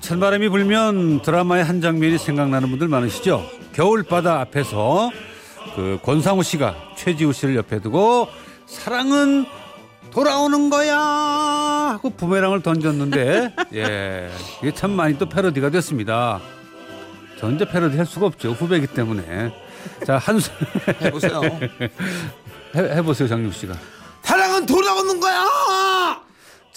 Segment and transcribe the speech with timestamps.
[0.00, 3.44] 찬바람이 불면 드라마의 한 장면이 생각나는 분들 많으시죠?
[3.72, 5.10] 겨울바다 앞에서
[5.76, 8.28] 그 권상우 씨가 최지우 씨를 옆에 두고
[8.66, 9.46] 사랑은
[10.10, 14.30] 돌아오는 거야 하고 부메랑을 던졌는데 예
[14.62, 16.40] 이게 참 많이 또 패러디가 됐습니다.
[17.38, 19.52] 전 이제 패러디 할 수가 없죠 후배이기 때문에
[20.04, 20.50] 자 한수
[21.02, 21.40] 해보세요
[22.74, 23.74] 해, 해보세요 장육 씨가.
[24.22, 25.44] 사랑은 돌아오는 거야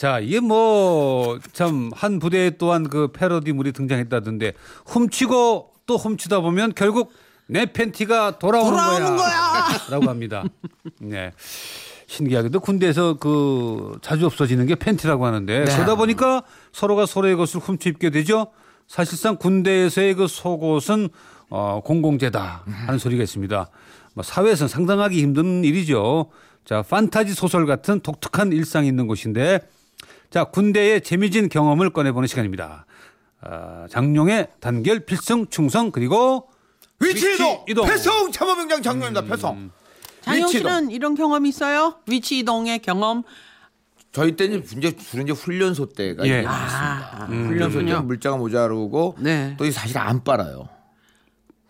[0.01, 4.53] 자, 이게 뭐 참 한 부대에 또한 그 패러디물이 등장했다던데
[4.87, 7.13] 훔치고 또 훔치다 보면 결국
[7.45, 9.67] 내 팬티가 돌아오는, 돌아오는 거야.
[9.91, 10.43] 라고 합니다.
[10.99, 11.31] 네.
[12.07, 18.09] 신기하게도 군대에서 그 자주 없어지는 게 팬티라고 하는데 그러다 보니까 서로가 서로의 것을 훔쳐 입게
[18.09, 18.47] 되죠.
[18.87, 21.09] 사실상 군대에서의 그 속옷은
[21.51, 23.69] 어, 공공재다 하는 소리가 있습니다.
[24.15, 26.31] 뭐 사회에서는 상당하기 힘든 일이죠.
[26.65, 29.59] 자, 판타지 소설 같은 독특한 일상이 있는 곳인데
[30.31, 32.85] 자, 군대의 재미진 경험을 꺼내보는 시간입니다.
[33.41, 36.47] 아, 장룡의 단결 필승 충성 그리고
[37.01, 37.85] 위치 이동, 이동.
[37.85, 39.71] 패성 참호명장 장룡입니다 패성
[40.21, 41.95] 장영 위치 씨는 이런 경험 있어요?
[42.07, 43.23] 위치 이동의 경험.
[44.13, 46.39] 저희 때는 이제 주로 이제 훈련소 때가 예.
[46.39, 47.09] 이제 많습니다.
[47.13, 48.01] 아, 훈련소 때는 그렇군요.
[48.03, 49.55] 물자가 모자르고 네.
[49.57, 50.69] 또이 사실 안 빨아요.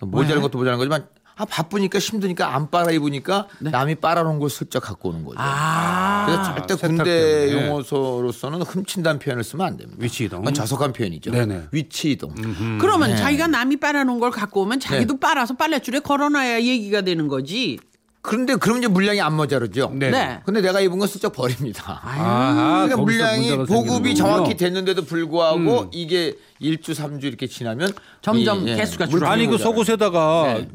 [0.01, 1.07] 모자란 것도 모자란 거지만
[1.42, 5.39] 아 바쁘니까 힘드니까 안 빨아 입으니까 남이 빨아놓은 걸 슬쩍 갖고 오는 거죠.
[5.39, 5.44] 네.
[5.44, 7.67] 아, 그래서 절대 세탁 군대 때문에.
[7.67, 9.97] 용어로서는 훔친다는 표현을 쓰면 안 됩니다.
[10.00, 10.41] 위치 이동.
[10.41, 11.31] 그건 자석한 표현이죠.
[11.31, 11.63] 네네.
[11.72, 12.35] 위치 이동.
[12.80, 13.16] 그러면 네.
[13.16, 17.80] 자기가 남이 빨아놓은 걸 갖고 오면 자기도 빨아서 빨래줄에 걸어놔야 얘기가 되는 거지.
[18.22, 19.90] 그런데 그럼 이제 물량이 안 모자르죠.
[19.96, 20.12] 네.
[20.12, 20.41] 네.
[20.46, 22.00] 근데 내가 입은 건 슬쩍 버립니다.
[22.03, 24.66] 아, 그러니까 물량이 보급이 정확히 돼.
[24.66, 29.57] 됐는데도 불구하고 이게 일주삼주 이렇게 지나면 점점 이, 예, 개수가 물품이 아니 그.
[29.57, 30.68] 속옷에다가 네.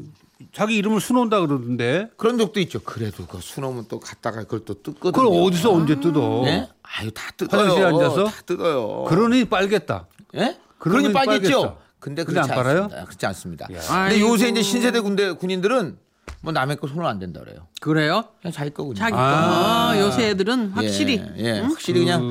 [0.53, 2.79] 자기 이름을 수놓는다 그러던데 그런 적도 있죠.
[2.81, 5.11] 그래도 그 수놓으면 또 갔다가 그걸 또 뜯거든요.
[5.11, 6.43] 그걸 어디서 언제 뜯어?
[6.45, 6.69] 예?
[6.83, 7.61] 아유 다 뜯어요.
[7.61, 8.25] 화장실에 앉아서?
[8.25, 9.03] 다 뜯어요.
[9.05, 10.07] 그러니 빨겠다.
[10.35, 10.57] 예?
[10.77, 11.61] 그러니 그러니 빨겠죠.
[11.61, 11.77] 빨겠어.
[11.99, 12.59] 근데 그렇지 안?
[12.59, 13.05] 않습니다.
[13.05, 13.67] 그렇지 않습니다.
[13.67, 14.21] 근데.
[14.21, 15.97] 요새 이제 신세대 군대 군인들은
[16.47, 17.67] 뭐 남의 거 손을 안 댄다 그래요.
[17.81, 18.23] 그래요?
[18.41, 18.95] 그냥 자기 거군요.
[18.95, 19.17] 자기 거.
[19.19, 19.89] 아.
[19.91, 21.21] 아, 요새 애들은 확실히.
[21.37, 22.21] 예, 예, 확실히 그 냥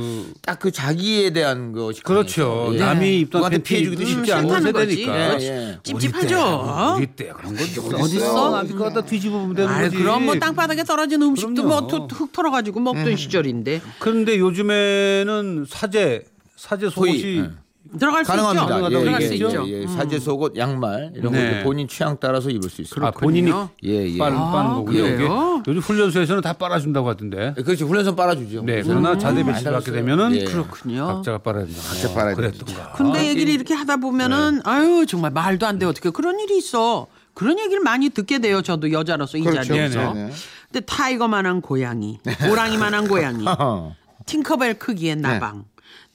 [0.40, 2.70] 딱 그 자기에 대한 것이 그렇죠.
[2.72, 2.78] 예.
[2.78, 4.62] 남이 입던 팬티 피해 주기도 음, 쉽지 거지.
[4.62, 5.40] 세대니까.
[5.42, 5.78] 예, 예.
[5.82, 6.94] 찝찝하죠.
[6.96, 7.62] 우리 때 그런 거
[8.02, 8.50] 어디 있어?
[8.52, 9.96] 남이 거다 뒤집어 보면 되는 아이, 거지.
[9.98, 11.86] 그럼 뭐 땅바닥에 떨어진 음식도 그럼요.
[11.98, 16.24] 뭐흙 털어가지고 먹던 시절인데 그런데 요즘에는 사제
[16.56, 17.50] 사제 속옷이 소위, 예.
[17.98, 18.62] 들어갈 수 가능합니다.
[18.64, 18.72] 있죠.
[18.72, 19.62] 가능하다고 예, 들어갈 예, 수 예, 있죠.
[19.62, 19.68] 음.
[19.68, 21.50] 예, 사제 속옷, 양말 이런 거 네.
[21.50, 23.06] 이제 본인 취향 따라서 입을 수 있습니다.
[23.06, 23.50] 아 본인이
[23.84, 24.18] 예, 예.
[24.18, 24.84] 빠는, 빠는.
[24.84, 25.06] 그래요?
[25.14, 25.28] 이게
[25.68, 27.54] 요즘 훈련소에서는 다 빨아준다고 하던데.
[27.56, 28.62] 예, 그렇지 훈련소 빨아주죠.
[28.62, 28.82] 네.
[28.82, 29.92] 그러나 자대 많이 배치 받게.
[29.92, 30.44] 되면은 예.
[30.44, 31.06] 그렇군요.
[31.06, 31.80] 각자가 빨아야 된다.
[31.88, 32.92] 각자 빨아야 그랬던가.
[32.96, 37.06] 근데 얘기를 이렇게 하다 보면은 아유 정말 말도 안 돼 어떻게 그런 일이 있어.
[37.34, 38.62] 그런 얘기를 많이 듣게 돼요.
[38.62, 39.62] 저도 여자로서 이 그렇죠.
[39.62, 40.14] 자리에서.
[40.14, 40.30] 네네.
[40.72, 43.94] 근데 타이거만한 고양이, 호랑이만한 고양이, 어.
[44.26, 45.22] 팅커벨 크기의 네.
[45.22, 45.64] 나방.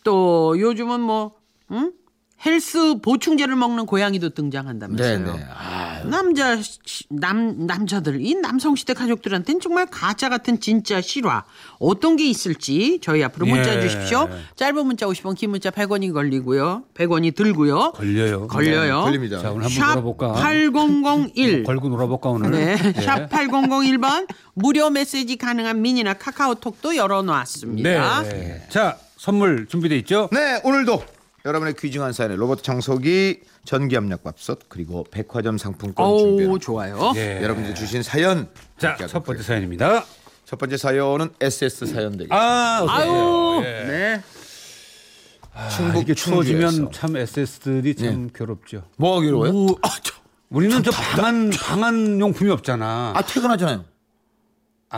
[0.03, 1.33] 또 요즘은 뭐
[1.71, 1.91] 응?
[2.43, 5.25] 헬스 보충제를 먹는 고양이도 등장한다면서요.
[5.25, 5.45] 네네.
[5.55, 11.43] 아, 남자 시- 남 남자들 이 남성 시대 가족들한테는 정말 가짜 같은 진짜 실화
[11.77, 13.81] 어떤 게 있을지 저희 앞으로 문자 예.
[13.81, 14.27] 주십시오.
[14.55, 16.85] 짧은 문자 50원, 긴 문자 100원이 걸리고요.
[16.95, 17.91] 100원이 들고요.
[17.91, 18.47] 걸려요.
[18.47, 19.01] 걸려요.
[19.03, 19.37] 걸립니다.
[19.39, 20.31] 자 오늘 한번 샵 놀아볼까?
[20.33, 22.49] 8001 걸고 놀아볼까 오늘?
[22.49, 22.71] 네.
[22.97, 23.01] 예.
[23.01, 28.23] 샵 8001번 무료 메시지 가능한 미니나 카카오톡도 열어놓았습니다.
[28.23, 28.65] 네.
[28.69, 30.27] 자 선물 준비돼 있죠?
[30.31, 31.03] 네, 오늘도
[31.45, 36.63] 여러분의 귀중한 사연에 로봇 청소기, 전기압력밥솥 그리고 백화점 상품권 오 준비합니다.
[36.63, 37.13] 좋아요.
[37.15, 37.41] 예.
[37.41, 38.47] 여러분들 주신 사연
[38.77, 40.05] 자 함께 첫 번째 사연입니다.
[40.45, 42.35] 첫 번째 사연은 SS 사연 되겠습니다.
[42.35, 43.61] 아, 아유.
[43.63, 43.83] 예.
[43.85, 44.23] 네.
[45.53, 46.91] 아, 충북 이게 추워지면.
[46.91, 48.83] 참 SS들이 참 괴롭죠.
[48.97, 49.51] 뭐가 괴로워요?
[49.51, 50.13] 오, 아, 저,
[50.49, 53.13] 우리는 저 방한 방한 용품이 없잖아.
[53.15, 53.83] 아 퇴근하잖아요.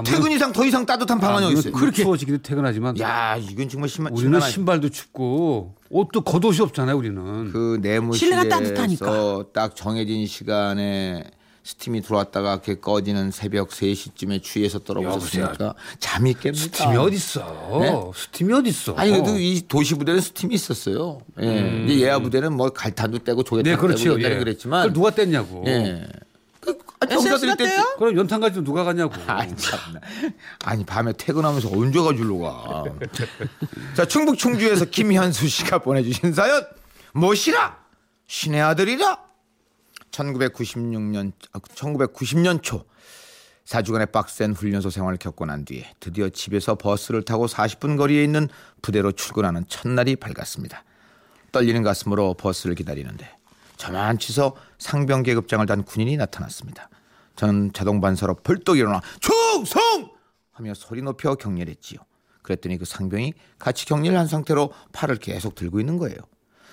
[0.01, 1.74] 퇴근 이상 더 이상 따뜻한 방 안에 물론 있어요.
[1.74, 6.98] 그렇게 추워지기도 퇴근하지만 야, 이건 정말 심한 우리는 심한 신발도 춥고 옷도 겉옷이 없잖아요.
[6.98, 7.51] 우리는.
[7.51, 9.44] 그 내무실에서 따뜻하니까.
[9.54, 11.24] 딱 정해진 시간에
[11.66, 16.56] 스팀이 들어왔다가 이렇게 꺼지는 새벽 3시쯤에 취해서 떨어졌으니까 잠이 깹니다.
[16.56, 17.80] 스팀이 어딨어?
[17.80, 18.12] 네?
[18.13, 18.95] 스팀이 어딨어?
[18.98, 21.22] 아니 그래도 이 도시 부대는 스팀이 있었어요.
[21.42, 21.86] 예.
[21.86, 24.19] 이제 예하 부대는 뭐 갈탄도 떼고 조개탄 네, 떼고 그렇죠.
[24.19, 24.40] 옛날에 예.
[24.40, 25.66] 그랬지만 그걸 누가 뗐냐고.
[25.68, 26.06] 예.
[27.05, 27.83] 그, 아, 때?
[27.97, 29.13] 그럼 연탄까지 좀 누가 가냐고.
[29.27, 30.00] 아니 참나.
[30.65, 32.83] 아니 밤에 퇴근하면서 언제 가줄로 가.
[33.95, 36.65] 자 충북 충주에서 김현수 씨가 보내주신 사연
[37.13, 37.77] 무엇이라
[38.27, 39.19] 신의 아들이라
[40.11, 41.31] 1996년
[41.75, 42.85] 1990년 초
[43.65, 48.49] 4주간의 빡센 훈련소 생활을 겪고 난 뒤에 드디어 집에서 버스를 타고 40분 거리에 있는
[48.81, 50.83] 부대로 출근하는 첫날이 밝았습니다.
[51.51, 53.29] 떨리는 가슴으로 버스를 기다리는데
[53.77, 56.89] 저만치서 상병 계급장을 단 군인이 나타났습니다.
[57.35, 60.12] 저는 자동 반사로 벌떡 일어나 충성!
[60.51, 62.00] 하며 소리 높여 격려를 했지요.
[62.41, 66.18] 그랬더니 그 상병이 같이 격려를 한 상태로 팔을 계속 들고 있는 거예요.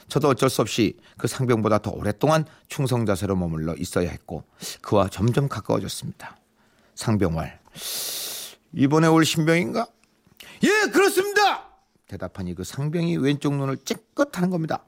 [0.09, 4.43] 저도 어쩔 수 없이 그 상병보다 더 오랫동안 충성 자세로 머물러 있어야 했고
[4.83, 6.37] 그와 점점 가까워졌습니다.
[6.97, 7.61] 상병말
[8.75, 9.87] 이번에 올 신병인가?
[10.65, 11.69] 예 그렇습니다.
[12.09, 14.85] 대답하니 그 상병이 왼쪽 눈을 찌끗하는 겁니다.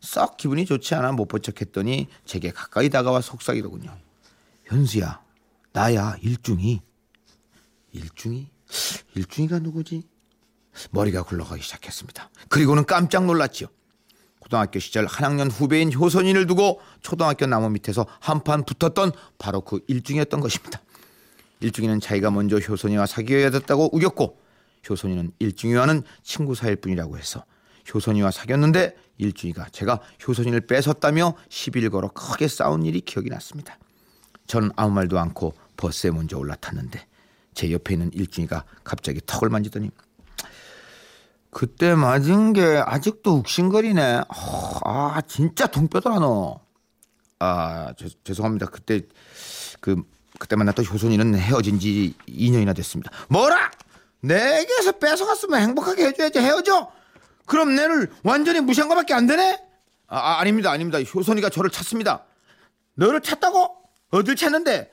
[0.00, 3.90] 썩 기분이 좋지 않아 못 본 척했더니 제게 가까이 다가와 속삭이더군요.
[4.66, 5.22] 현수야
[5.72, 6.80] 나야 일중이
[7.92, 8.48] 일중이
[9.14, 10.02] 일중이가 누구지?
[10.90, 12.30] 머리가 굴러가기 시작했습니다.
[12.48, 13.68] 그리고는 깜짝 놀랐지요.
[14.40, 20.40] 고등학교 시절 한 학년 후배인 효선이를 두고 초등학교 나무 밑에서 한판 붙었던 바로 그 일중이었던
[20.40, 20.80] 것입니다.
[21.60, 24.38] 일중이는 자기가 먼저 효선이와 사귀어야 됐다고 우겼고
[24.88, 27.44] 효선이는 일중이와는 친구 사이일 뿐이라고 해서
[27.92, 33.78] 효선이와 사귀었는데 일중이가 제가 효선이를 뺏었다며 시비를 걸어 크게 싸운 일이 기억이 났습니다.
[34.46, 37.06] 저는 아무 말도 않고 버스에 먼저 올라탔는데
[37.54, 39.90] 제 옆에 있는 일중이가 갑자기 턱을 만지더니
[41.50, 44.24] 그때 맞은 게 아직도 욱신거리네.
[44.28, 46.60] 어, 아 진짜 동뼈더라 너.
[47.38, 48.66] 아 죄, 죄송합니다.
[48.66, 49.00] 그때
[49.80, 50.02] 그
[50.38, 53.10] 그때 만났던 효선이는 헤어진 지 2년이나 됐습니다.
[53.28, 53.70] 뭐라?
[54.20, 56.92] 내게서 뺏어갔으면 행복하게 해줘야지 헤어져.
[57.46, 59.58] 그럼 내를 완전히 무시한 거밖에 안 되네?
[60.08, 61.00] 아, 아 아닙니다 아닙니다.
[61.02, 62.26] 효선이가 저를 찾습니다.
[62.94, 63.85] 너를 찾다고?
[64.10, 64.90] 어딜 찾는데?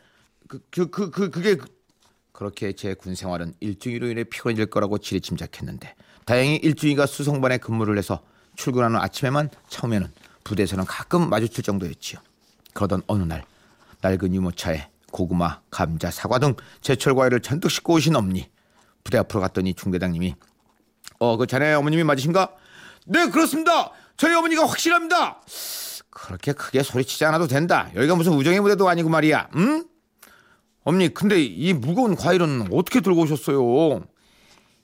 [0.47, 1.57] 그 그 그 그 그, 게
[2.31, 5.95] 그렇게 제 군 생활은 일주일로 인해 피곤해질 거라고 지레 짐작했는데
[6.25, 8.23] 다행히 일주일가 수송반에 근무를 해서
[8.55, 10.11] 출근하는 아침에만 처음에는
[10.43, 12.19] 부대에서는 가끔 마주칠 정도였지요.
[12.73, 13.45] 그러던 어느 날
[14.01, 18.49] 낡은 유모차에 고구마, 감자, 사과 등 제철 과일을 잔뜩 싣고 오신 엄니
[19.03, 20.35] 부대 앞으로 갔더니 중대장님이
[21.19, 22.55] 어 그 자네 어머님이 맞으신가?
[23.05, 23.91] 네 그렇습니다.
[24.17, 25.41] 저희 어머니가 확실합니다.
[26.13, 27.89] 그렇게 크게 소리치지 않아도 된다.
[27.95, 29.49] 여기가 무슨 우정의 무대도 아니고 말이야.
[29.55, 29.85] 응?
[30.83, 34.01] 어머니 근데 이 무거운 과일은 어떻게 들고 오셨어요?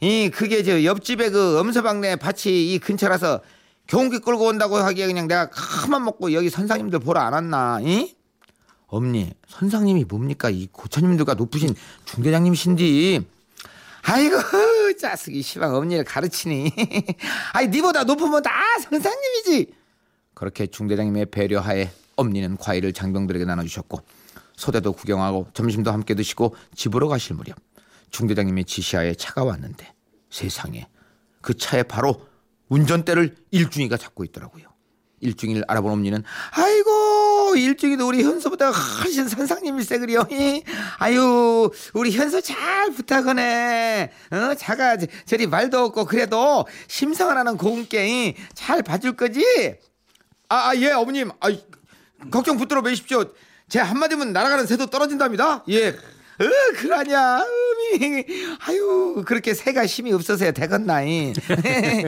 [0.02, 3.42] 이 그게 저 옆집에 그 엄서방네 밭이 이 근처라서
[3.88, 7.80] 경운기 끌고 온다고 하기에 그냥 내가 가만 먹고 여기 선상님들 보러 안 왔나?
[7.82, 8.16] 이?
[8.88, 11.76] 엄니 선상님이 뭡니까 이 고처님들과 높으신
[12.06, 13.26] 중대장님이신디
[14.04, 14.38] 아이고
[14.98, 16.72] 짜스기 시방 엄니를 가르치니
[17.54, 18.52] 아이 니보다 높으면 다
[18.90, 19.79] 선상님이지
[20.40, 24.00] 그렇게 중대장님의 배려하에 엄니는 과일을 장병들에게 나눠주셨고
[24.56, 27.58] 소대도 구경하고 점심도 함께 드시고 집으로 가실 무렵
[28.12, 29.94] 중대장님의 지시하에 차가 왔는데
[30.30, 30.88] 세상에
[31.42, 32.26] 그 차에 바로
[32.70, 34.64] 운전대를 일중이가 잡고 있더라고요.
[35.20, 40.26] 일중이를 알아본 엄니는 아이고 일중이도 우리 현수보다 훨씬 선상님일세 그려.
[41.00, 44.10] 아유 우리 현수 잘 부탁하네.
[44.32, 44.96] 어 자가
[45.26, 49.44] 저리 말도 없고 그래도 심성을 하는 고운께 잘 봐줄 거지.
[50.50, 51.50] 아 예 어머님 아
[52.32, 53.26] 걱정 붙들어 매십시오.
[53.70, 55.64] 제 한마디면 날아가는 새도 떨어진답니다.
[55.70, 55.90] 예.
[55.90, 56.46] 어,
[56.78, 58.26] 그러냐, 음이.
[58.66, 61.34] 아유, 그렇게 새가 힘이 없어서야 되겠나이.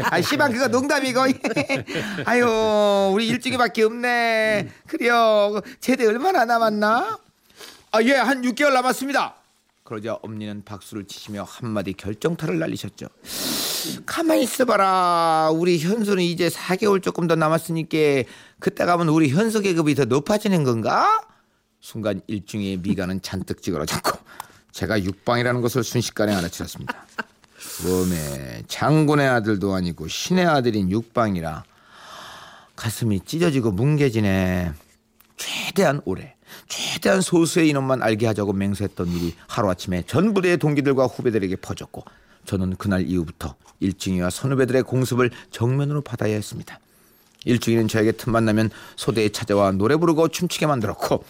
[0.09, 1.19] 아, 시방 그거 농담이고.
[2.25, 4.69] 아유, 우리 일주기밖에 없네.
[4.87, 5.59] 그래요.
[5.81, 7.19] 제대 얼마나 남았나?
[7.91, 9.35] 아, 예, 한 6개월 남았습니다.
[9.83, 13.07] 그러자 엄니는 박수를 치시며 한마디 결정타를 날리셨죠.
[14.05, 15.51] 가만히 있어봐라.
[15.53, 17.97] 우리 현수는 이제 4개월 조금 더 남았으니까
[18.59, 21.21] 그때 가면 우리 현수 계급이 더 높아지는 건가?
[21.79, 24.19] 순간 일중의 미간은 잔뜩 찌그러졌고
[24.71, 27.05] 제가 육방이라는 것을 순식간에 알아차렸습니다.
[27.85, 31.63] 웜에 장군의 아들도 아니고 신의 아들인 육방이라
[32.75, 34.73] 가슴이 찢어지고 뭉개지네.
[35.37, 36.35] 최대한 오래
[36.67, 42.03] 최대한 소수의 인원만 알게 하자고 맹세했던 일이 하루아침에 전 부대의 동기들과 후배들에게 퍼졌고
[42.45, 46.79] 저는 그날 이후부터 일중이와 선후배들의 공습을 정면으로 받아야 했습니다.
[47.45, 51.23] 일중이는 저에게 틈만 나면 소대에 찾아와 노래 부르고 춤추게 만들었고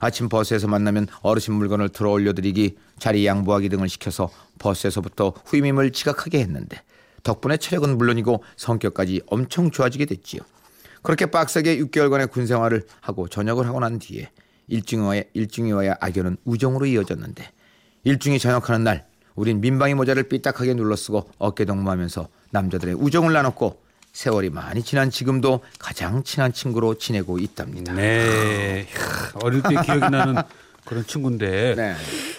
[0.00, 6.82] 아침 버스에서 만나면 어르신 물건을 들어 올려드리기 자리 양보하기 등을 시켜서 버스에서부터 후임임을 지각하게 했는데
[7.22, 10.42] 덕분에 체력은 물론이고 성격까지 엄청 좋아지게 됐지요.
[11.02, 14.30] 그렇게 빡세게 6개월간의 군 생활을 하고 전역을 하고 난 뒤에
[14.68, 17.48] 일중이와의 일중이와의 악연은 우정으로 이어졌는데
[18.04, 23.80] 일중이 전역하는 날 우린 민방위 모자를 삐딱하게 눌러쓰고 어깨 동무하면서 남자들의 우정을 나눴고
[24.12, 27.94] 세월이 많이 지난 지금도 가장 친한 친구로 지내고 있답니다.
[27.94, 28.86] 네.
[29.42, 30.34] 어릴 때 기억이 나는
[30.84, 31.74] 그런 친구인데.
[31.76, 31.94] 네.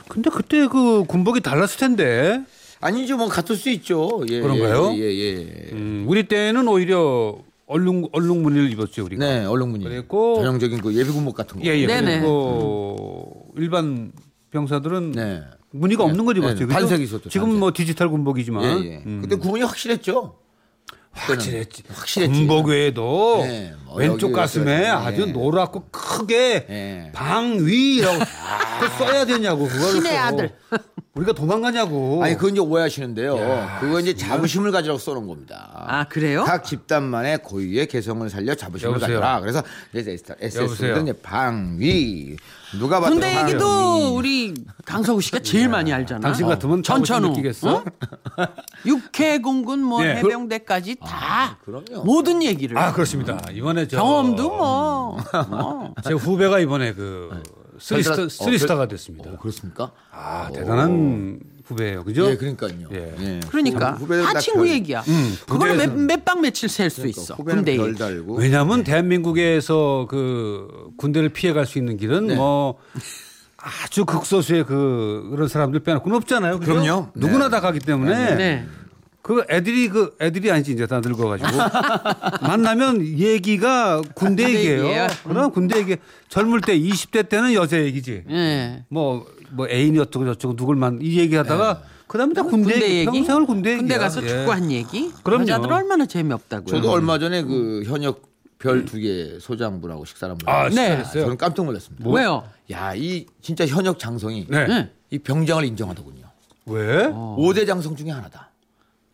[0.07, 2.43] 근데 그때 그 군복이 달랐을 텐데.
[2.79, 4.23] 아니죠, 뭐 같을 수 있죠.
[4.29, 4.91] 예, 그런가요?
[4.95, 5.69] 예, 예, 예.
[5.71, 9.25] 음, 우리 때는 오히려 얼룩 얼룩 무늬를 입었죠 우리가.
[9.25, 9.85] 네, 얼룩 무늬.
[9.85, 11.65] 그랬고- 전형적인 그 예비 군복 같은 거.
[11.65, 11.87] 예, 예.
[11.87, 12.19] 네네.
[12.19, 14.11] 그리고 일반
[14.51, 15.41] 병사들은 네.
[15.73, 16.59] 무늬가 없는 걸 네, 입었죠.
[16.59, 16.65] 네.
[16.67, 16.79] 그죠?
[16.79, 17.59] 단색이 있었죠, 지금 단색.
[17.59, 18.63] 뭐 디지털 군복이지만.
[18.63, 19.03] 예, 예.
[19.05, 19.19] 음.
[19.21, 20.35] 그때 구분이 확실했죠.
[21.11, 21.83] 확실했지.
[21.89, 22.33] 확실했지.
[22.33, 24.93] 군복 외에도 네, 뭐 왼쪽 가슴에 있어요.
[24.97, 25.31] 아주 네.
[25.31, 27.11] 노랗고 크게 네.
[27.13, 30.17] 방위라고 그걸 써야 되냐고 그걸 신의 써.
[30.19, 30.55] 아들.
[31.13, 32.23] 우리가 도망가냐고.
[32.23, 33.77] 아니 그건 이제 오해하시는데요.
[33.79, 35.69] 그거 이제 자부심을 가지라고 써놓은 겁니다.
[35.75, 36.43] 아, 그래요?
[36.45, 39.19] 각 집단만의 고유의 개성을 살려 자부심을 여보세요?
[39.19, 39.39] 가져라.
[39.39, 39.61] 그래서
[39.93, 40.17] 이제?
[40.39, 42.35] SS들은 이제 방위
[42.77, 43.41] 누가 봐도 군대.
[43.41, 44.53] 얘기도 우리
[44.85, 46.21] 강서구 씨가 제일 많이 알잖아.
[46.21, 47.75] 당신 같으면 전천후, 느끼겠어?
[47.75, 47.83] 어?
[48.85, 50.15] 육해공군 뭐 예.
[50.15, 52.03] 해병대까지 다 그럼요.
[52.03, 53.39] 모든 얘기를 아 그렇습니다.
[53.51, 55.17] 이번에 저 경험도 뭐,
[55.49, 55.93] 뭐.
[56.03, 57.41] 제 후배가 이번에 그
[57.79, 59.31] 쓰리스타, 어, 쓰리스타가 됐습니다.
[59.31, 59.91] 어, 그렇습니까?
[60.11, 62.29] 아 대단한 후배예요, 그죠?
[62.29, 62.73] 예, 그러니까요.
[62.91, 63.39] 예.
[63.49, 65.01] 그러니까 후배들 다다 친구 별- 얘기야.
[65.07, 67.35] 음, 그거를 군대에서- 몇방 며칠 셀수 있어.
[67.35, 67.77] 군대.
[67.93, 68.35] 달고.
[68.35, 72.35] 왜냐하면 대한민국에서 그 군대를 피해갈 수 있는 길은 네.
[72.35, 72.77] 뭐
[73.57, 76.59] 아주 극소수의 그 그런 사람들 빼놓고는 없잖아요.
[76.59, 76.73] 그죠?
[76.73, 77.07] 그럼요.
[77.15, 77.49] 누구나 네.
[77.51, 78.67] 다 가기 때문에 네.
[79.23, 81.49] 그 애들이 그 애들이 아니지 이제 다 늙어가지고
[82.45, 85.07] 만나면 얘기가 군대 군대 얘기예요.
[85.23, 85.95] 그럼 군대 얘기
[86.27, 88.25] 젊을 때 20대 때는 여자 얘기지.
[88.29, 88.83] 예.
[88.89, 92.85] 뭐, 뭐 애인이 어쩌고 저쩌고 누굴 만, 이 얘기 하다가 그 다음에 다 군대, 군대
[92.85, 93.05] 얘기, 얘기.
[93.05, 93.99] 평생을 군대 군대 얘기야.
[94.05, 94.27] 가서 예.
[94.27, 95.11] 축구한 얘기.
[95.23, 95.43] 그럼요.
[95.43, 96.67] 여자들 얼마나 재미없다고요.
[96.67, 98.21] 저도 얼마 전에 그 현역
[98.59, 101.01] 별 두 개 소장분하고 식사를 한번 아, 네.
[101.13, 102.09] 저는 깜짝 놀랐습니다.
[102.09, 102.43] 왜요?
[102.71, 104.67] 야, 이 진짜 현역 장성이 네.
[104.67, 104.89] 네.
[105.11, 106.25] 이 병장을 인정하더군요.
[106.65, 107.05] 왜?
[107.07, 108.49] 오 5대 장성 중에 하나다.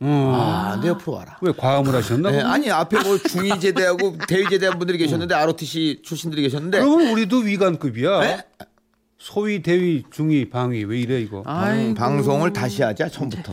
[0.01, 0.31] 음.
[0.33, 1.37] 아, 내 옆으로 와라.
[1.41, 2.31] 왜 과음을 하셨나?
[2.31, 7.37] 네, 아니 앞에 뭐 중위 제대하고 대위 제대한 분들이 계셨는데 ROTC 출신들이 계셨는데 그러면 우리도
[7.39, 8.19] 위관급이야.
[8.21, 8.37] 네?
[9.21, 11.43] 소위, 대위, 중위, 방위 왜 이래 이거?
[11.45, 11.93] 아이고.
[11.95, 13.51] 방송을 다시 하자 처음부터.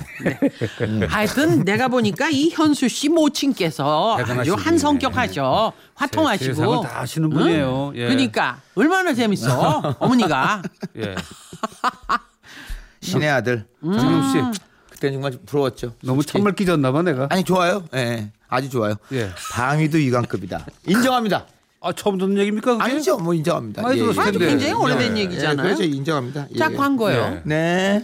[1.08, 5.72] 하여튼 내가 보니까 이 현수 씨 모친께서 아주 대단하신 한 성격하셔.
[5.74, 6.54] 세- 화통하시고.
[6.54, 7.92] 세상을 다 아시는 분이에요.
[7.96, 8.04] 예.
[8.06, 9.96] 그러니까 얼마나 재밌어.
[9.98, 10.62] 어머니가.
[10.98, 11.16] 예.
[13.02, 13.66] 신의 아들.
[13.82, 14.60] 정용 씨
[14.96, 15.92] 그때 정말 부러웠죠.
[16.02, 16.32] 너무 솔직히.
[16.38, 17.28] 찬말 끼졌나 봐 내가.
[17.30, 17.84] 아니 좋아요.
[17.94, 18.94] 예, 아주 좋아요.
[19.12, 19.30] 예.
[19.52, 20.66] 방위도 위관급이다.
[20.86, 21.46] 인정합니다.
[21.82, 22.78] 아 처음 듣는 얘기입니까?
[22.78, 22.82] 그게?
[22.84, 23.82] 아니죠, 뭐 인정합니다.
[23.82, 24.46] 많이 들었을 아주 텐데.
[24.48, 25.66] 굉장히 오래된 예, 얘기잖아요.
[25.66, 26.48] 그렇죠, 인정합니다.
[26.54, 26.58] 예.
[26.58, 27.42] 자 광고요.
[27.44, 28.00] 네.
[28.00, 28.02] 네.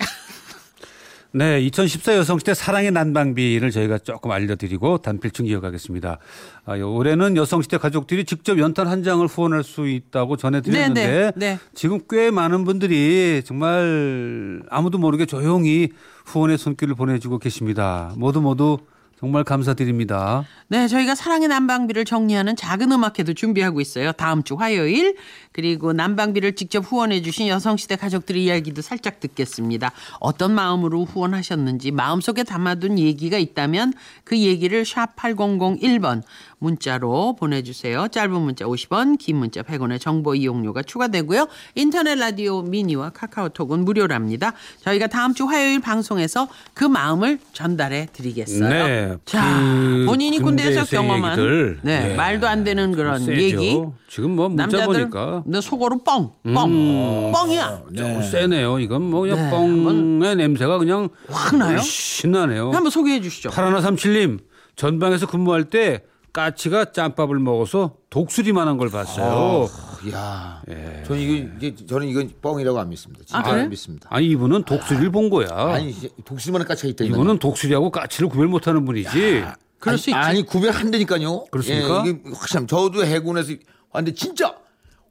[1.34, 6.18] 네, 2014 여성시대 사랑의 난방비를 저희가 조금 알려드리고 단필충 이어가겠습니다.
[6.66, 11.58] 아, 올해는 여성시대 가족들이 직접 연탄 한 장을 후원할 수 있다고 전해드렸는데 네, 네, 네.
[11.74, 15.88] 지금 꽤 많은 분들이 정말 아무도 모르게 조용히
[16.26, 18.12] 후원의 손길을 보내주고 계십니다.
[18.16, 18.78] 모두 모두
[19.22, 20.44] 정말 감사드립니다.
[20.66, 24.10] 네, 저희가 사랑의 난방비를 정리하는 작은 음악회도 준비하고 있어요.
[24.10, 25.14] 다음 주 화요일.
[25.52, 29.92] 그리고 난방비를 직접 후원해 주신 여성시대 가족들의 이야기도 살짝 듣겠습니다.
[30.18, 33.92] 어떤 마음으로 후원하셨는지 마음속에 담아둔 얘기가 있다면
[34.24, 36.24] 그 얘기를 샵 8001번
[36.62, 38.06] 문자로 보내주세요.
[38.08, 41.48] 짧은 문자 50원, 긴 문자 100원의 정보 이용료가 추가되고요.
[41.74, 44.52] 인터넷 라디오 미니와 카카오톡은 무료랍니다.
[44.82, 48.68] 저희가 다음 주 화요일 방송에서 그 마음을 전달해 드리겠어요.
[48.68, 51.78] 네, 자, 그 본인이 군대에서 경험한.
[51.82, 52.14] 네, 네.
[52.14, 53.32] 말도 안 되는 그런 세죠.
[53.40, 53.82] 얘기.
[54.08, 57.82] 지금 뭐 문자 남자들 보니까 너 속으로 뻥, 뻥, 뻥이야.
[57.96, 58.78] 좀 세네요.
[58.78, 61.78] 이건 뭐 그냥 네, 뻥의 냄새가 그냥 확 나요?
[61.78, 62.70] 신나네요.
[62.70, 63.50] 한번 소개해 주시죠.
[63.50, 64.38] 파라나 삼칠님
[64.76, 69.68] 전방에서 근무할 때 까치가 짬밥을 먹어서 독수리만한 걸 봤어요.
[70.12, 70.62] 야,
[71.06, 73.22] 저는 이거 이제 저는 이건 뻥이라고 안 믿습니다.
[73.24, 73.62] 진짜 아, 그래?
[73.62, 74.08] 안 믿습니다.
[74.10, 75.48] 아니 이분은 독수리를 본 거야.
[75.50, 77.20] 아니 독수리만한 까치가 있다 이거는.
[77.22, 79.44] 이분은 독수리하고 까치를 구별 못하는 분이지.
[79.78, 80.14] 그럴 아니, 수 있지.
[80.14, 81.46] 아니 구별한다니까요.
[81.50, 82.04] 그렇습니까?
[82.06, 82.66] 예, 이게 확실함.
[82.66, 83.52] 저도 해군에서
[83.90, 84.56] 왔는데 진짜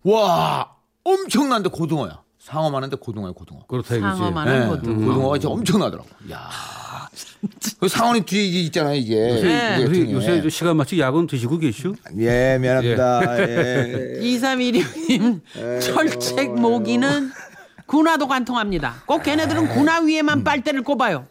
[0.04, 0.72] 와
[1.04, 2.22] 엄청난데 고등어야.
[2.40, 3.60] 상어만한데 고등어야 고등어.
[3.68, 4.18] 그렇다 이거지.
[4.18, 5.06] 상어만한 예, 고등어.
[5.06, 6.10] 고등어가 진짜 엄청나더라고.
[6.32, 6.50] 야.
[7.80, 9.16] 그 상어는 뒤에 이게 있잖아요 이게.
[9.16, 9.82] 네.
[9.84, 10.12] 요새, 등에.
[10.12, 11.96] 요새 저 시간 맞춰 약은 드시고 계슈?
[12.20, 13.40] 예 미안합니다.
[13.40, 14.20] 예.
[14.22, 15.42] 2316님
[15.82, 17.32] 철책 모기는
[17.88, 18.96] 군화도 관통합니다.
[19.06, 21.26] 꼭 걔네들은 군화 위에만 빨대를 꼽아요.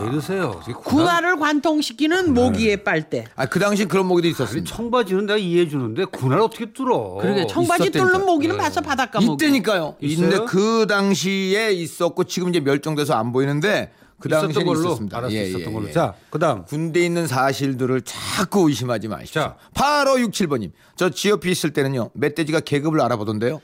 [0.00, 0.60] 왜 이러세요?
[0.84, 3.24] 군화를 관통시키는 모기의 빨대.
[3.36, 4.74] 아 그 당시 그런 모기도 있었습니다.
[4.74, 7.18] 청바지는 내가 이해해 주는데 군화를 어떻게 뚫어?
[7.22, 8.12] 그러게 청바지 있었다니까.
[8.12, 9.46] 뚫는 모기는 봤어 바닷가 모기.
[9.46, 9.96] 이때니까요.
[10.00, 10.28] 있어요?
[10.30, 15.18] 근데 그 당시에 있었고 지금 이제 멸종돼서 안 보이는데 그 당시에 걸로 있었습니다.
[15.18, 15.88] 알았어 예, 있었던 예, 걸로.
[15.88, 15.92] 예.
[15.92, 19.42] 자, 그다음 군대에 있는 사실들을 자꾸 의심하지 마십시오.
[19.42, 19.56] 자.
[19.74, 20.72] 8567번님.
[20.96, 22.10] 저 GOP 있을 때는요.
[22.14, 23.60] 멧돼지가 계급을 알아보던데요.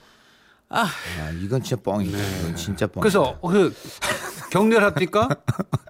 [0.71, 2.41] 아, 아, 이건 진짜 뻥이네.
[2.41, 3.01] 이건 진짜 뻥.
[3.01, 3.75] 그래서 그
[4.51, 5.29] 경례를 합니까?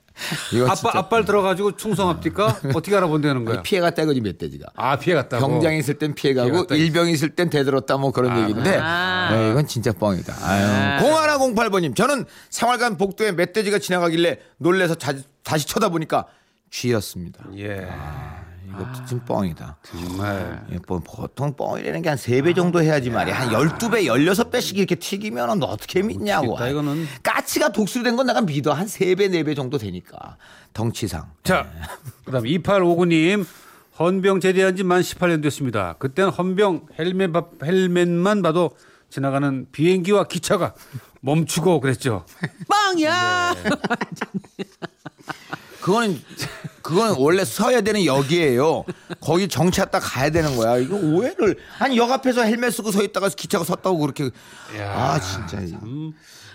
[0.52, 2.58] 이거 아빠 진짜 앞발 들어가지고 충성 합니까?
[2.75, 3.62] 어떻게 알아본다는 거야?
[3.62, 4.66] 피해가 떼거지 멧돼지가.
[4.76, 5.46] 아 피해 갔다고.
[5.46, 6.75] 병장에 있을 땐 피해가고 피해갔다.
[6.75, 9.30] 일병이 있을 땐 대들었다 뭐 그런 얘기인데 아.
[9.32, 10.34] 네, 이건 진짜 뻥이다.
[10.42, 11.04] 아유.
[11.04, 16.26] 0108번님 저는 생활관 복도에 멧돼지가 지나가길래 놀래서 자, 다시 쳐다보니까
[16.70, 17.44] 쥐였습니다.
[17.56, 17.88] 예.
[18.68, 19.76] 이것도 좀 뻥이다.
[19.82, 20.66] 정말.
[20.72, 23.34] 예, 뭐 보통 뻥이라는 게 한 세 배 정도 해야지 말이야.
[23.40, 26.46] 한 12배, 16배씩 이렇게 튀기면 어떻게 믿냐고.
[26.52, 27.06] 미치겠다, 이거는.
[27.22, 28.72] 까치가 독수리 된 건 내가 믿어.
[28.72, 30.37] 한 세 배, 네 배 정도 되니까.
[30.75, 31.30] 덩치상.
[31.44, 31.66] 자,
[32.25, 33.46] 그 다음 2859님
[33.98, 35.94] 헌병 제대한 지 만 18년 됐습니다.
[35.98, 38.70] 그때는 헌병 헬멧 바- 헬멧만 봐도
[39.10, 40.75] 지나가는 비행기와 기차가
[41.20, 42.25] 멈추고 그랬죠.
[42.68, 43.54] 빵이야.
[45.80, 46.20] 그거는
[46.82, 48.85] 그거는 원래 서야 되는 역이에요.
[49.20, 50.78] 거기 정차했다 가야 되는 거야.
[50.78, 54.30] 이거 오해를 아니 역 앞에서 헬멧 쓰고 서 있다가 기차가 섰다고 그렇게
[54.80, 55.58] 아 진짜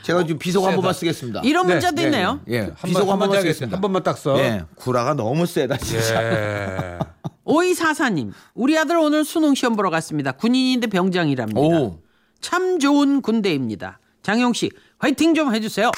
[0.03, 1.41] 제가 지금 비속 한 번만 쓰겠습니다.
[1.45, 2.41] 이런 네, 문자도 네, 있네요.
[2.49, 3.77] 예, 한 비속 번- 한 번만 한 쓰겠습니다.
[3.77, 4.37] 한 번만 딱 써.
[4.39, 6.21] 예, 구라가 너무 세다 진짜.
[6.23, 6.99] 예.
[7.45, 10.31] 오이사사님, 우리 아들 오늘 수능 시험 보러 갔습니다.
[10.31, 11.59] 군인인데 병장이랍니다.
[11.59, 11.99] 오.
[12.41, 13.99] 참 좋은 군대입니다.
[14.21, 15.91] 장용 씨, 화이팅 좀 해주세요.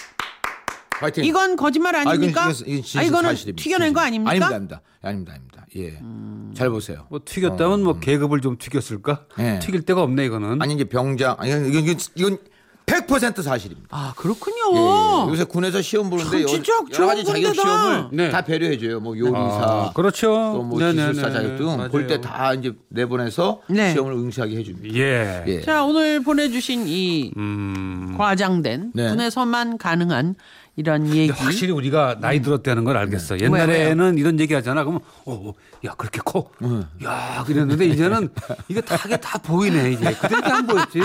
[1.00, 1.26] 파이팅.
[1.26, 2.46] 이건 거짓말 아닙니까?
[2.46, 3.64] 아, 이건, 이건 진실 아, 이거는 사실입니다.
[3.64, 4.00] 튀겨낸 거.
[4.02, 4.32] 아닙니까?
[4.32, 5.66] 아닙니다, 아닙니다, 아닙니다, 아닙니다.
[5.78, 6.00] 예,
[6.56, 7.06] 잘 보세요.
[7.10, 9.26] 뭐 튀겼다면 뭐 계급을 좀 튀겼을까?
[9.40, 9.60] 예.
[9.60, 10.62] 튀길 데가 없네 이거는.
[10.62, 12.38] 아니 이제 병장, 아니 이건 이건, 이건
[12.86, 13.88] 100% 사실입니다.
[13.92, 14.56] 아, 예, 그렇군요.
[14.76, 15.32] 예.
[15.32, 17.62] 요새 군에서 시험 보는데 참 진짜 여러, 가지 좋은 자격 군대다.
[17.64, 18.30] 시험을 네.
[18.30, 19.00] 다 배려해 줘요.
[19.00, 20.28] 뭐 요리사, 아, 그렇죠.
[20.28, 21.08] 또뭐 네네네.
[21.14, 21.90] 기술사 자격증 맞아요.
[21.90, 23.92] 볼때 다 이제 내보내서 네.
[23.92, 24.96] 시험을 응시하게 해줍니다.
[24.98, 25.44] 예.
[25.48, 25.62] 예.
[25.62, 28.14] 자, 오늘 보내주신 이 음.
[28.20, 29.10] 과장된 네.
[29.10, 30.36] 군에서만 가능한
[30.78, 31.32] 이런 얘기.
[31.32, 33.40] 확실히 우리가 나이 들었다는 걸 알겠어.
[33.40, 34.84] 옛날에는 이런 얘기 하잖아.
[34.84, 35.54] 그러면 어, 어,
[35.86, 36.50] 야 그렇게 커.
[37.04, 38.30] 야 그랬는데 이제는
[38.68, 40.14] 이게 다게 다 보이네 이제.
[40.14, 41.00] 그때는 안 보였지.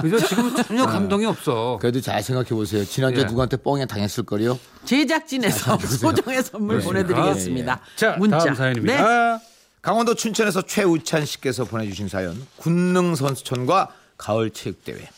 [0.00, 0.18] 그죠?
[0.18, 1.78] 지금 전혀 감동이 없어.
[1.80, 2.84] 그래도 잘 생각해 보세요.
[2.84, 3.26] 지난주에 예.
[3.26, 4.58] 누구한테 뻥에 당했을 거요?
[4.84, 7.80] 제작진에서 소정의 선물 보내드리겠습니다.
[7.96, 8.38] 자 문자.
[8.38, 9.36] 다음 사연입니다.
[9.36, 9.44] 네.
[9.82, 15.08] 강원도 춘천에서 최우찬 씨께서 보내주신 사연 군능 선수촌과 가을 체육대회.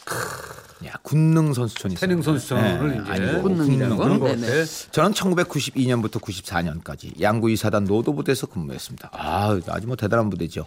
[0.87, 2.41] 야 군능 선수촌이 태능 있습니다.
[2.47, 3.97] 선수촌을 네, 이제 아니고 군능이라고?
[3.97, 3.97] 군능.
[3.97, 4.47] 그런 거 네네.
[4.47, 4.65] 같아.
[4.93, 9.11] 저는 1992년부터 94년까지 양구 이사단 노도부대에서 근무했습니다.
[9.13, 10.65] 아, 아주 뭐 대단한 부대죠.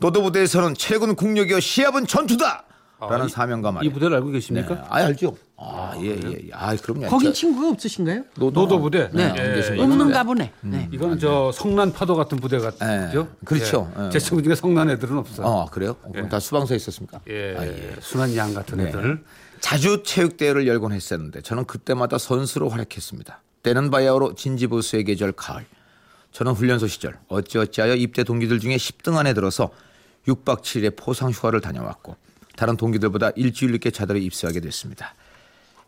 [0.00, 2.64] 노도부대에서는 체군 국력이여 시합은 전투다!
[3.00, 3.86] 라는 이- 사명과 말이.
[3.86, 4.32] 이 부대를 알고 네.
[4.34, 4.86] 계십니까?
[4.88, 5.36] 아, 알죠.
[5.58, 6.30] 아, 예, 예.
[6.46, 6.50] 예.
[6.52, 7.06] 아, 그럼요.
[7.08, 8.22] 거긴 저- 친구가 없으신가요?
[8.36, 9.10] 노도 부대.
[9.12, 9.34] 네.
[9.36, 10.50] 예, 없는가 보네.
[10.64, 10.70] 음.
[10.70, 10.88] 네.
[10.90, 12.78] 이거는 저 성난 파도 같은 부대 같죠?
[12.82, 13.10] 예,
[13.44, 13.92] 그렇죠.
[14.06, 14.10] 예.
[14.10, 15.42] 제 친구 중에 성난 애들은 없어.
[15.44, 15.96] 어, 그래요?
[16.02, 17.20] 어, 그럼 다 수방서에 있었습니까?
[17.28, 17.94] 예, 아, 예.
[18.00, 18.88] 순한 양 같은 네.
[18.88, 19.22] 애들.
[19.64, 23.40] 자주 체육대회를 열곤 했었는데 저는 그때마다 선수로 활약했습니다.
[23.62, 25.64] 때는 바야흐로 진지보수의 계절 가을.
[26.32, 29.70] 저는 훈련소 시절 어찌어찌하여 입대 동기들 중에 10등 안에 들어서
[30.28, 32.14] 6박 7일의 포상 휴가를 다녀왔고
[32.58, 35.14] 다른 동기들보다 일주일 늦게 자대로 입수하게 됐습니다.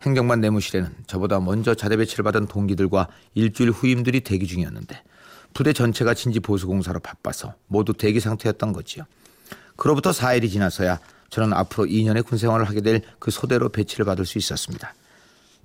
[0.01, 5.03] 행정반 내무실에는 저보다 먼저 자대 배치를 받은 동기들과 일주일 후임들이 대기 중이었는데
[5.53, 9.03] 부대 전체가 진지 보수공사로 바빠서 모두 대기 상태였던 거지요.
[9.75, 14.37] 그로부터 4일이 지나서야 저는 앞으로 2년의 군 생활을 하게 될 그 소대로 배치를 받을 수
[14.37, 14.93] 있었습니다.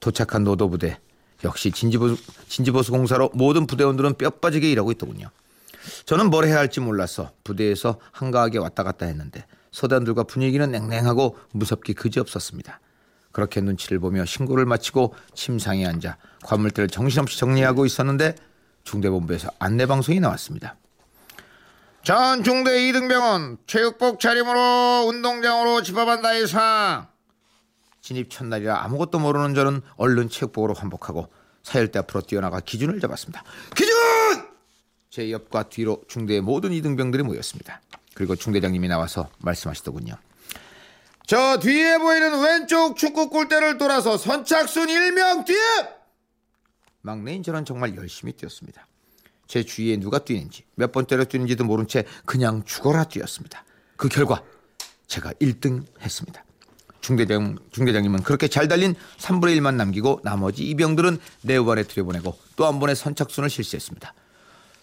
[0.01, 0.99] 도착한 노도부대
[1.45, 2.17] 역시 진지보수,
[2.49, 5.29] 진지보수 공사로 모든 부대원들은 뼈 빠지게 일하고 있더군요.
[6.07, 12.81] 저는 뭘 해야 할지 몰라서 부대에서 한가하게 왔다 갔다 했는데 소대원들과 분위기는 냉랭하고 무섭기 그지없었습니다.
[13.33, 18.35] 그렇게 눈치를 보며 신고를 마치고 침상에 앉아 관물대를 정신없이 정리하고 있었는데
[18.85, 20.77] 중대본부에서 안내방송이 나왔습니다.
[22.05, 27.07] 전 중대 2등병원 체육복 차림으로 운동장으로 집합한다 이상
[28.01, 33.45] 진입 첫날이라 아무것도 모르는 저는 얼른 체육복으로 환복하고 사열대 앞으로 뛰어나가 기준을 잡았습니다.
[33.77, 33.95] 기준!
[35.11, 37.81] 제 옆과 뒤로 중대의 모든 이등병들이 모였습니다.
[38.15, 40.17] 그리고 중대장님이 나와서 말씀하시더군요.
[41.27, 45.57] 저 뒤에 보이는 왼쪽 축구 골대를 돌아서 선착순 1명 뛰어!
[47.03, 48.89] 막내인 저는 정말 열심히 뛰었습니다.
[49.47, 53.65] 제 주위에 누가 뛰는지 몇 번째로 뛰는지도 모른 채 그냥 죽어라 뛰었습니다.
[53.97, 54.43] 그 결과
[55.07, 56.45] 제가 1등 했습니다.
[57.01, 62.95] 중대장, 중대장님은 그렇게 잘 달린 3분의 1만 남기고 나머지 이병들은 내후반에 들여보내고 또 한 번의
[62.97, 64.15] 선착순을 실시했습니다.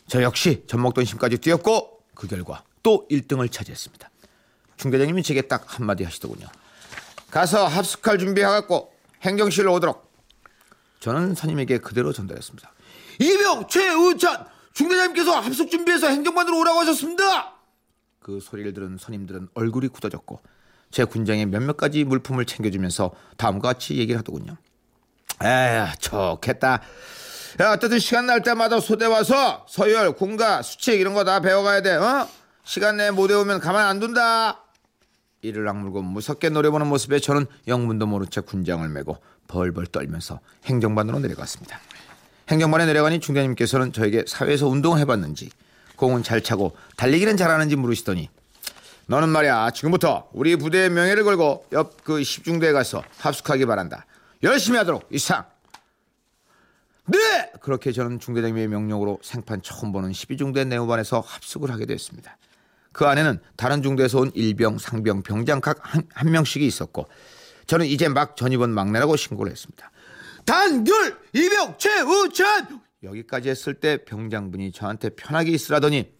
[0.08, 4.10] 저 역시 젖먹던 심까지 뛰었고 그 결과 또 1등을 차지했습니다.
[4.78, 6.48] 중대장님이 제게 딱 한마디 하시더군요.
[7.32, 8.92] 가서 합숙할 준비해갖고
[9.22, 10.12] 행정실로 오도록.
[11.00, 12.72] 저는 선임에게 그대로 전달했습니다.
[13.20, 17.54] 이병 최우찬 중대장님께서 합숙 준비해서 행정반으로 오라고 하셨습니다.
[18.20, 20.42] 그 소리를 들은 선임들은 얼굴이 굳어졌고
[20.92, 24.56] 제 군장에 몇몇 가지 물품을 챙겨주면서 다음과 같이 얘기를 하더군요.
[25.44, 26.82] 에휴 좋겠다.
[27.62, 31.96] 야 어쨌든 시간 날 때마다 소대 와서 서열, 군가, 수칙 이런 거 다 배워가야 돼.
[31.96, 32.28] 어?
[32.64, 34.64] 시간 내에 못 외우면 가만 안 둔다.
[35.42, 41.80] 이를 악물고 무섭게 노려보는 모습에 저는 영문도 모른 채 군장을 메고 벌벌 떨면서 행정반으로 내려갔습니다.
[42.50, 45.50] 행정반에 내려가니 중대님께서는 저에게 사회에서 운동을 해봤는지
[45.96, 48.30] 공은 잘 차고 달리기는 잘하는지 물으시더니
[49.08, 54.08] 너는 말이야 지금부터 우리 부대의 명예를 걸고 옆 그 10중대에 가서 합숙하기 바란다.
[54.42, 55.46] 열심히 하도록 이상.
[57.06, 57.52] 네!
[57.62, 62.38] 그렇게 저는 중대장님의 명령으로 생판 처음 보는 12중대 내후반에서 합숙을 하게 됐습니다.
[62.92, 67.08] 그 안에는 다른 중대에서 온 일병, 상병, 병장 각 한, 한 명씩이 있었고
[67.68, 69.92] 저는 이제 막 전입원 막내라고 신고를 했습니다.
[70.50, 72.82] 단결, 이병, 최우찬!
[73.04, 76.12] 여기까지 했을 때 병장분이 저한테 편하게 있으라더니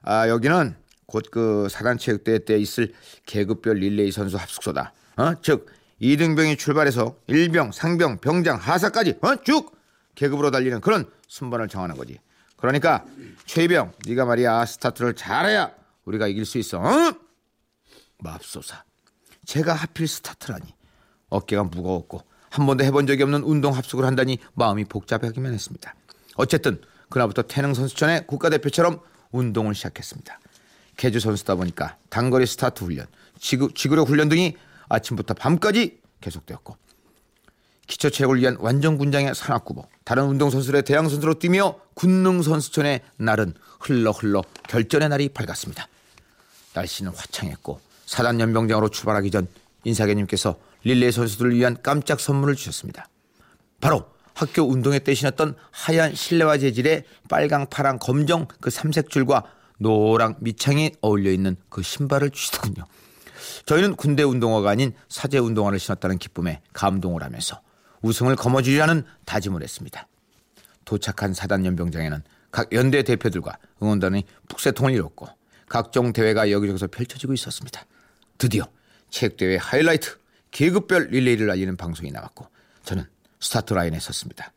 [0.00, 2.94] 아 여기는 곧 그 사단체육대회 때 있을
[3.26, 4.94] 계급별 릴레이 선수 합숙소다.
[5.18, 5.34] 어?
[5.42, 9.36] 즉 이등병이 출발해서 일병, 상병, 병장, 하사까지 어?
[9.44, 9.76] 쭉
[10.14, 12.18] 계급으로 달리는 그런 순번을 정하는 거지.
[12.56, 13.04] 그러니까
[13.44, 15.72] 최병, 네가 말이야 스타트를 잘해야
[16.06, 16.80] 우리가 이길 수 있어.
[16.80, 17.12] 어?
[18.20, 18.82] 맙소사.
[19.44, 20.74] 제가 하필 스타트라니.
[21.28, 25.94] 어깨가 무거웠고 한 번도 해본 적이 없는 운동 합숙을 한다니 마음이 복잡하기만 했습니다.
[26.36, 30.38] 어쨌든 그날부터 태릉 선수촌의 국가대표처럼 운동을 시작했습니다.
[30.96, 33.06] 계주 선수다 보니까 단거리 스타트 훈련,
[33.38, 34.56] 지구, 지구력 훈련 등이
[34.88, 36.76] 아침부터 밤까지 계속되었고
[37.86, 44.42] 기초체육을 위한 완전 군장의 산악구보, 다른 운동선수들의 대항 선수로 뛰며 권능 선수촌의 날은 흘러 흘러
[44.68, 45.88] 결전의 날이 밝았습니다.
[46.74, 49.48] 날씨는 화창했고 사단 연병장으로 출발하기 전
[49.84, 50.58] 인사계님께서
[50.88, 53.08] 릴레이 선수들을 위한 깜짝 선물을 주셨습니다.
[53.80, 59.44] 바로 학교 운동회 때 신었던 하얀 실내화 재질의 빨강, 파랑, 검정 그 삼색 줄과
[59.78, 62.84] 노랑 밑창이 어울려 있는 그 신발을 주시더군요.
[63.66, 67.60] 저희는 군대 운동화가 아닌 사제 운동화를 신었다는 기쁨에 감동을 하면서
[68.00, 70.08] 우승을 거머쥐려는 다짐을 했습니다.
[70.86, 75.28] 도착한 사단 연병장에는 각 연대 대표들과 응원단이 북새통을 이뤘고
[75.68, 77.84] 각종 대회가 여기저기서 펼쳐지고 있었습니다.
[78.38, 78.64] 드디어
[79.10, 80.16] 체육대회 하이라이트
[80.50, 82.46] 계급별 릴레이를 알리는 방송이 나왔고
[82.84, 83.04] 저는
[83.40, 84.52] 스타트 라인에 섰습니다.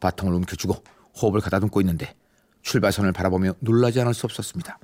[0.00, 0.82] 바통을 움켜쥐고
[1.20, 2.14] 호흡을 가다듬고 있는데
[2.62, 4.78] 출발선을 바라보며 놀라지 않을 수 없었습니다.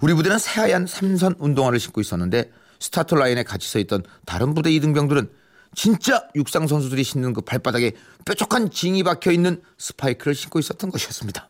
[0.00, 5.30] 우리 부대는 새하얀 삼선 운동화를 신고 있었는데 스타트 라인에 같이 서 있던 다른 부대 이등병들은
[5.74, 7.92] 진짜 육상 선수들이 신는 그 발바닥에
[8.24, 11.48] 뾰족한 징이 박혀 있는 스파이크를 신고 있었던 것이었습니다.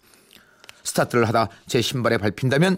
[0.82, 2.76] 스타트를 하다 제 신발에 밟힌다면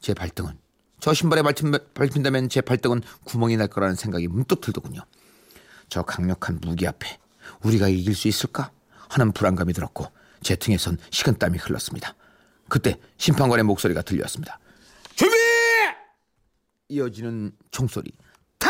[0.00, 0.58] 제 발등은
[1.00, 5.00] 저 신발에 밟힌, 밟힌다면 제 발등은 구멍이 날 거라는 생각이 문득 들더군요.
[5.88, 7.18] 저 강력한 무기 앞에
[7.62, 8.70] 우리가 이길 수 있을까
[9.08, 10.06] 하는 불안감이 들었고
[10.42, 12.14] 제 등에선 식은땀이 흘렀습니다.
[12.68, 14.58] 그때 심판관의 목소리가 들려왔습니다.
[15.14, 15.36] 준비!
[16.88, 18.12] 이어지는 총소리.
[18.58, 18.68] 타!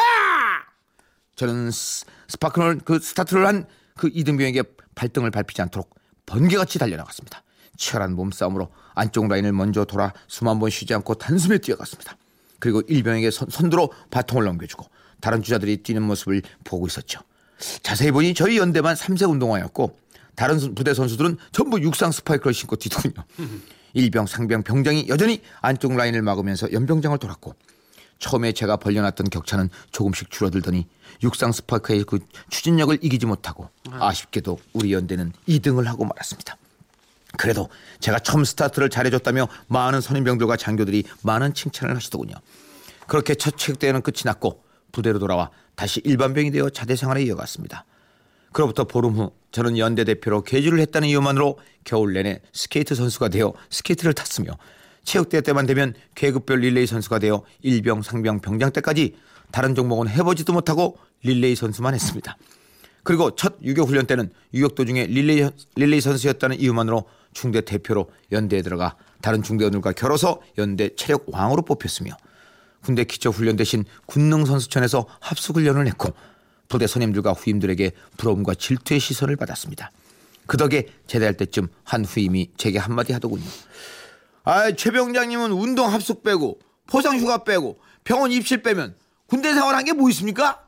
[1.34, 3.66] 저는 스, 스파크널 그 스타트를 한
[3.98, 4.62] 그 이등병에게
[4.94, 7.42] 발등을 밟히지 않도록 번개같이 달려나갔습니다.
[7.78, 12.16] 치열한 몸싸움으로 안쪽 라인을 먼저 돌아 숨 한 번 쉬지 않고 단숨에 뛰어갔습니다.
[12.58, 14.84] 그리고 일병에게 선, 선두로 바통을 넘겨주고
[15.20, 17.20] 다른 주자들이 뛰는 모습을 보고 있었죠.
[17.82, 19.96] 자세히 보니 저희 연대만 3세 운동화였고
[20.34, 23.14] 다른 부대 선수들은 전부 육상 스파이크를 신고 뛰더군요.
[23.94, 27.54] 일병, 상병, 병장이 여전히 안쪽 라인을 막으면서 연병장을 돌았고
[28.18, 30.86] 처음에 제가 벌려놨던 격차는 조금씩 줄어들더니
[31.22, 32.18] 육상 스파이크의 그
[32.50, 36.56] 추진력을 이기지 못하고 아쉽게도 우리 연대는 2등을 하고 말았습니다.
[37.38, 37.70] 그래도
[38.00, 42.34] 제가 처음 스타트를 잘해줬다며 많은 선임병들과 장교들이 많은 칭찬을 하시더군요.
[43.06, 47.86] 그렇게 첫 체육대회는 끝이 났고 부대로 돌아와 다시 일반병이 되어 자대 생활에 이어갔습니다.
[48.52, 54.14] 그로부터 보름 후 저는 연대 대표로 개주를 했다는 이유만으로 겨울 내내 스케이트 선수가 되어 스케이트를
[54.14, 54.58] 탔으며
[55.04, 59.16] 체육대회 때만 되면 계급별 릴레이 선수가 되어 일병, 상병, 병장 때까지
[59.52, 62.36] 다른 종목은 해보지도 못하고 릴레이 선수만 했습니다.
[63.04, 67.04] 그리고 첫 유격 훈련 때는 유격 도중에 릴레이, 릴레이 선수였다는 이유만으로
[67.38, 72.10] 중대 대표로 연대에 들어가 다른 중대원들과 겨뤄서 연대 체력 왕으로 뽑혔으며
[72.82, 76.12] 군대 기초 훈련 대신 권능 선수촌에서 합숙 훈련을 했고
[76.68, 79.92] 부대 선임들과 후임들에게 부러움과 질투의 시선을 받았습니다.
[80.48, 83.44] 그 덕에 제대할 때쯤 한 후임이 제게 한마디 하더군요.
[84.42, 88.96] 아, 최 병장님은 운동 합숙 빼고 포상 휴가 빼고 병원 입실 빼면
[89.26, 90.66] 군대 생활한 게 뭐 있습니까?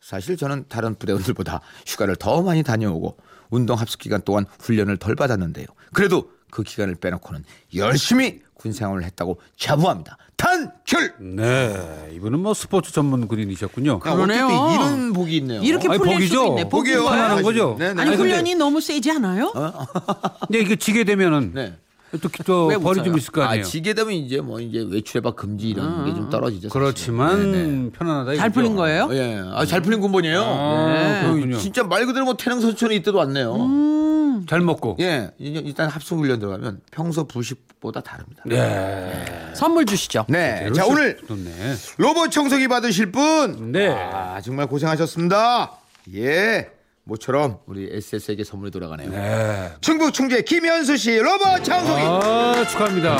[0.00, 3.16] 사실 저는 다른 부대원들보다 휴가를 더 많이 다녀오고
[3.50, 5.66] 운동 합숙 기간 동안 훈련을 덜 받았는데요.
[5.92, 7.44] 그래도 그 기간을 빼놓고는
[7.76, 10.18] 열심히 군 생활을 했다고 자부합니다.
[10.36, 11.14] 단결!
[11.20, 14.00] 네, 이분은 뭐 스포츠 전문 군인이셨군요.
[14.00, 14.48] 그러네요.
[14.74, 15.62] 이런 복이 있네요.
[15.62, 16.34] 이렇게 아니, 풀릴 복이죠.
[16.34, 16.68] 수도 있네.
[16.68, 17.10] 거야.
[17.10, 17.76] 편안한 거죠.
[17.78, 18.02] 네, 네.
[18.02, 19.52] 아니 훈련이 너무 세지 않아요?
[20.46, 21.78] 근데 이게 지게 되면은 네.
[22.20, 23.16] 또, 또왜 벌이 좀?
[23.16, 23.64] 있을 거 아, 아니에요.
[23.64, 26.68] 지게 되면 이제 뭐 이제 외출해봐 금지 이런 게좀 떨어지죠.
[26.68, 26.82] 사실은.
[26.84, 27.90] 그렇지만 네, 네.
[27.90, 28.34] 편안하다.
[28.36, 28.50] 잘.
[28.50, 29.08] 풀린 거예요?
[29.12, 30.42] 예, 아, 잘 풀린 군번이에요.
[30.42, 31.56] 아, 네.
[31.58, 34.44] 진짜 말 그대로 뭐 태릉 선수촌에 이때도 왔네요.
[34.48, 34.96] 잘 먹고.
[35.00, 38.42] 예, 일단 합숙 훈련 들어가면 평소 부식보다 다릅니다.
[38.46, 39.52] 네.
[39.54, 40.24] 선물 주시죠.
[40.28, 41.74] 네, 자 오늘 좋네.
[41.98, 43.88] 로봇 청소기 받으실 분, 네.
[43.88, 45.72] 아 정말 고생하셨습니다.
[46.14, 46.68] 예,
[47.04, 49.10] 모처럼 우리 SS에게 선물이 돌아가네요.
[49.10, 49.72] 네.
[49.80, 52.02] 충북 충주의 김현수 씨 로봇 청소기.
[52.02, 53.16] 아, 축하합니다.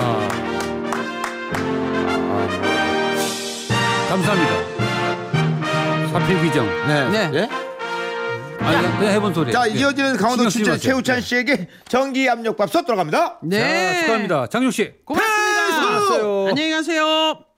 [4.09, 6.09] 감사합니다.
[6.13, 6.67] 사필 귀정.
[6.87, 7.09] 네.
[7.11, 7.31] 네.
[7.35, 7.49] 예?
[8.61, 9.53] 아니, 그냥 해본 소리.
[9.53, 9.73] 자 예.
[9.75, 10.79] 이어지는 강원도 춘천.
[10.79, 13.39] 최우찬 씨에게 전기 압력밥 솥 돌아갑니다.
[13.43, 13.95] 네.
[13.95, 14.47] 자, 축하합니다.
[14.49, 14.93] 장용 씨.
[15.05, 16.51] 고맙습니다.
[16.51, 17.50] 안녕히 가세요.